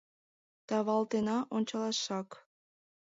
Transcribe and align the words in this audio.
Тавалтена 0.67 1.37
ончалашак 1.55 2.29